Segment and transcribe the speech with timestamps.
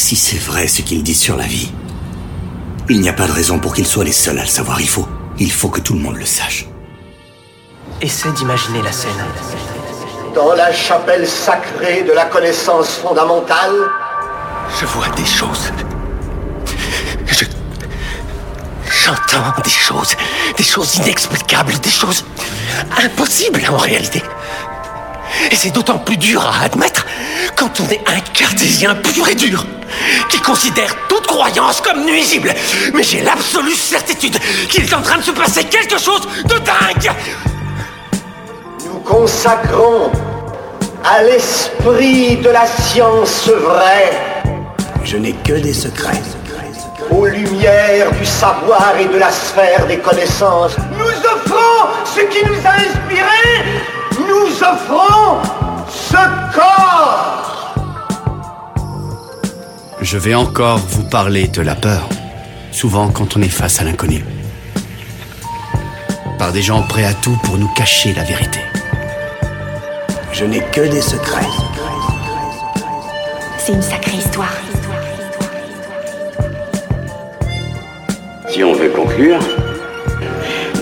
[0.00, 1.70] Si c'est vrai ce qu'ils disent sur la vie,
[2.88, 4.80] il n'y a pas de raison pour qu'ils soient les seuls à le savoir.
[4.80, 5.06] Il faut,
[5.38, 6.64] il faut que tout le monde le sache.
[8.00, 9.10] Essaie d'imaginer la scène.
[10.34, 13.74] Dans la chapelle sacrée de la connaissance fondamentale,
[14.80, 15.70] Je vois des choses.
[17.26, 17.44] Je.
[19.04, 20.16] J'entends des choses.
[20.56, 22.24] Des choses inexplicables, des choses
[23.04, 24.22] impossibles en réalité.
[25.50, 27.06] Et c'est d'autant plus dur à admettre
[27.56, 29.64] quand on est un cartésien pur et dur,
[30.28, 32.52] qui considère toute croyance comme nuisible.
[32.94, 37.12] Mais j'ai l'absolue certitude qu'il est en train de se passer quelque chose de dingue.
[38.84, 40.10] nous consacrons
[41.04, 44.12] à l'esprit de la science vraie,
[45.04, 46.20] Je n'ai que des secrets.
[47.10, 50.76] aux lumières du savoir et de la sphère des connaissances.
[50.96, 53.64] Nous offrons ce qui nous a inspirés,
[54.40, 55.38] nous offrons
[55.88, 57.74] ce corps.
[60.00, 62.08] Je vais encore vous parler de la peur,
[62.72, 64.24] souvent quand on est face à l'inconnu.
[66.38, 68.60] Par des gens prêts à tout pour nous cacher la vérité.
[70.32, 71.44] Je n'ai que des secrets.
[73.58, 74.56] C'est une sacrée histoire.
[78.48, 79.38] Si on veut conclure,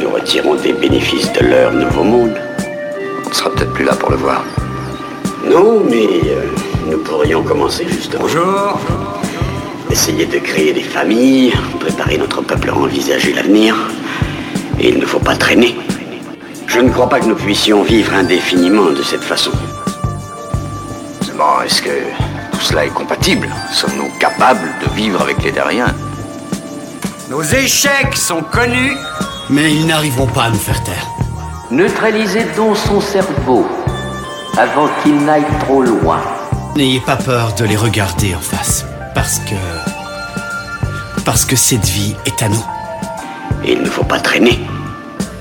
[0.00, 2.47] nous retirons des bénéfices de leur nouveau monde.
[3.28, 4.42] On ne sera peut-être plus là pour le voir.
[5.44, 6.46] Non, mais euh,
[6.90, 8.22] nous pourrions commencer justement.
[8.22, 8.80] Bonjour.
[9.90, 13.76] Essayer de créer des familles, préparer notre peuple à envisager l'avenir.
[14.80, 15.76] Et il ne faut pas traîner.
[16.68, 19.52] Je ne crois pas que nous puissions vivre indéfiniment de cette façon.
[21.20, 21.90] Seulement, est-ce que
[22.52, 23.50] tout cela est compatible?
[23.70, 25.94] Sommes-nous capables de vivre avec les terriens?
[27.28, 28.96] Nos échecs sont connus.
[29.50, 31.17] Mais ils n'arriveront pas à nous faire taire.
[31.70, 33.66] Neutralisez donc son cerveau
[34.56, 36.18] avant qu'il n'aille trop loin.
[36.76, 38.86] N'ayez pas peur de les regarder en face.
[39.14, 39.54] Parce que...
[41.26, 42.64] Parce que cette vie est à nous.
[43.66, 44.58] Et il ne faut pas traîner.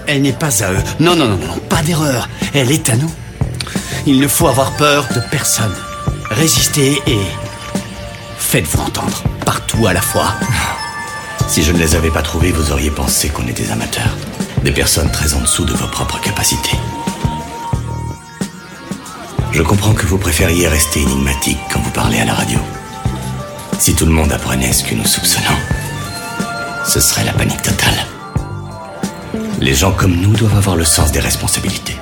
[0.06, 0.84] Elle n'est pas à eux.
[1.00, 2.28] Non, non, non, non, pas d'erreur.
[2.54, 3.12] Elle est à nous.
[4.06, 5.76] Il ne faut avoir peur de personne.
[6.30, 7.22] Résistez et...
[8.38, 9.24] Faites-vous entendre.
[9.46, 10.34] Partout à la fois.
[11.48, 14.18] Si je ne les avais pas trouvés, vous auriez pensé qu'on était amateurs.
[14.68, 16.76] Des personnes très en dessous de vos propres capacités.
[19.54, 22.60] Je comprends que vous préfériez rester énigmatique quand vous parlez à la radio.
[23.80, 25.58] Si tout le monde apprenait ce que nous soupçonnons,
[26.86, 27.96] ce serait la panique totale.
[29.62, 31.96] Les gens comme nous doivent avoir le sens des responsabilités.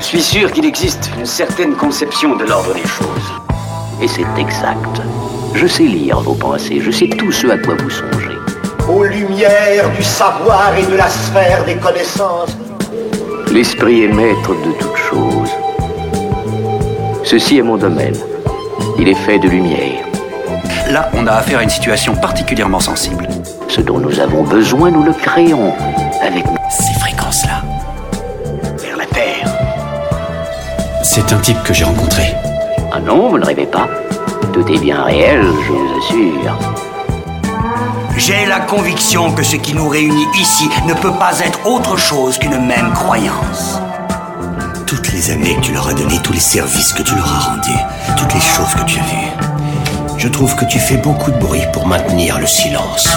[0.00, 3.32] Je suis sûr qu'il existe une certaine conception de l'ordre des choses.
[4.02, 5.00] Et c'est exact.
[5.54, 8.29] Je sais lire vos pensées, je sais tout ce à quoi vous songez.
[8.90, 12.56] Aux lumières du savoir et de la sphère des connaissances.
[13.52, 15.50] L'esprit est maître de toutes choses.
[17.22, 18.16] Ceci est mon domaine.
[18.98, 20.04] Il est fait de lumière.
[20.90, 23.28] Là, on a affaire à une situation particulièrement sensible.
[23.68, 25.72] Ce dont nous avons besoin, nous le créons
[26.20, 27.62] avec Ces fréquences-là.
[28.78, 29.52] Vers la Terre.
[31.04, 32.34] C'est un type que j'ai rencontré.
[32.92, 33.88] Ah non, vous ne rêvez pas.
[34.52, 36.89] Tout est bien réel, je vous assure.
[38.20, 42.36] J'ai la conviction que ce qui nous réunit ici ne peut pas être autre chose
[42.36, 43.80] qu'une même croyance.
[44.86, 47.38] Toutes les années que tu leur as donné, tous les services que tu leur as
[47.38, 47.80] rendus,
[48.18, 50.18] toutes les choses que tu as vues.
[50.18, 53.08] Je trouve que tu fais beaucoup de bruit pour maintenir le silence.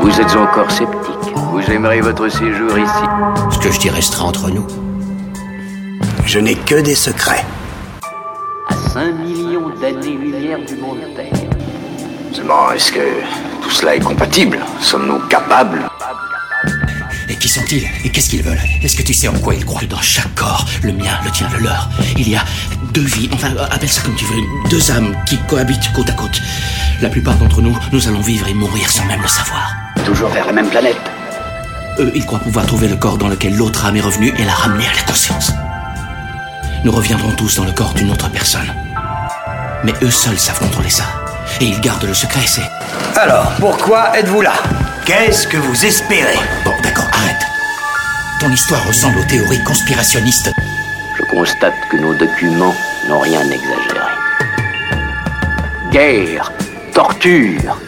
[0.00, 1.34] Vous êtes encore sceptique.
[1.52, 3.04] Vous aimerez votre séjour ici.
[3.50, 4.66] Ce que je dis restera entre nous.
[6.24, 7.44] Je n'ai que des secrets.
[8.66, 11.45] À 5 millions d'années-lumière du monde Terre.
[12.38, 13.00] Est-ce que
[13.62, 14.58] tout cela est compatible?
[14.82, 15.88] Sommes-nous capables?
[17.30, 17.88] Et qui sont-ils?
[18.04, 18.60] Et qu'est-ce qu'ils veulent?
[18.82, 19.80] Est-ce que tu sais en quoi ils croient?
[19.88, 21.88] Dans chaque corps, le mien, le tien, le leur,
[22.18, 22.44] il y a
[22.92, 26.12] deux vies, enfin euh, appelle ça comme tu veux, deux âmes qui cohabitent côte à
[26.12, 26.42] côte.
[27.00, 29.74] La plupart d'entre nous, nous allons vivre et mourir sans même le savoir.
[30.04, 31.00] Toujours vers la même planète.
[31.98, 34.52] Eux, ils croient pouvoir trouver le corps dans lequel l'autre âme est revenue et la
[34.52, 35.52] ramener à la conscience.
[36.84, 38.74] Nous reviendrons tous dans le corps d'une autre personne.
[39.84, 41.04] Mais eux seuls savent contrôler ça.
[41.60, 42.68] Et ils gardent le secret, c'est...
[43.18, 44.52] Alors, pourquoi êtes-vous là?
[45.06, 46.38] Qu'est-ce que vous espérez?
[46.64, 47.46] Bon, d'accord, arrête.
[48.40, 50.50] Ton histoire ressemble aux théories conspirationnistes.
[51.18, 52.74] Je constate que nos documents
[53.08, 54.00] n'ont rien exagéré.
[55.90, 56.52] Guerre,
[56.92, 57.78] torture,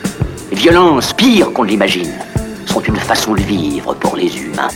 [0.53, 2.14] violence pire qu'on l'imagine
[2.64, 4.69] sont une façon de vivre pour les humains.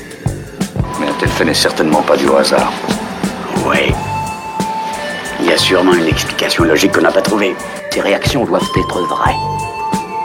[1.01, 2.73] Mais un tel fait n'est certainement pas du hasard.
[3.65, 3.95] Oui.
[5.53, 7.55] Il y a sûrement une explication logique qu'on n'a pas trouvée.
[7.93, 9.37] Ces réactions doivent être vraies.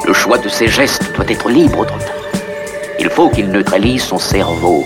[0.07, 1.85] Le choix de ses gestes doit être libre.
[2.97, 4.85] Il faut qu'il neutralise son cerveau,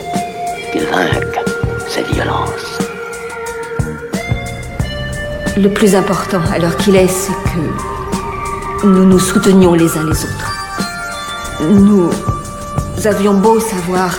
[0.71, 1.39] qu'il vainque
[1.87, 2.79] sa violence.
[5.57, 10.53] Le plus important, alors qu'il est, c'est que nous nous soutenions les uns les autres.
[11.61, 12.09] Nous
[13.05, 14.17] avions beau savoir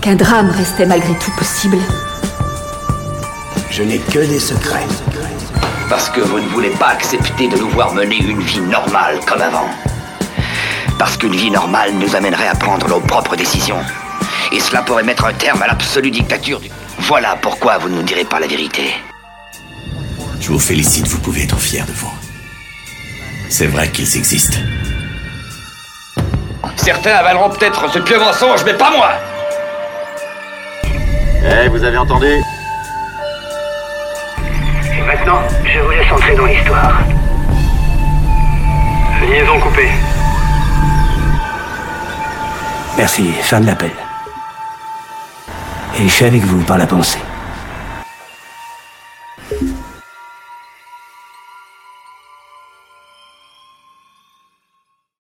[0.00, 1.76] qu'un drame restait malgré tout possible.
[3.80, 4.86] Je n'ai que des secrets.
[5.88, 9.40] Parce que vous ne voulez pas accepter de nous voir mener une vie normale comme
[9.40, 9.70] avant.
[10.98, 13.80] Parce qu'une vie normale nous amènerait à prendre nos propres décisions.
[14.52, 16.68] Et cela pourrait mettre un terme à l'absolue dictature du...
[16.98, 18.92] Voilà pourquoi vous ne nous direz pas la vérité.
[20.42, 22.12] Je vous félicite, vous pouvez être fier de vous.
[23.48, 24.58] C'est vrai qu'ils existent.
[26.76, 29.12] Certains avaleront peut-être ce pieux mensonge, mais pas moi
[31.42, 32.42] Eh, vous avez entendu?
[35.06, 37.00] Maintenant, je vous laisse entrer dans l'histoire.
[39.22, 39.90] Liaison coupée.
[42.96, 43.92] Merci, fin de l'appel.
[45.98, 47.18] Et je suis avec vous par la pensée.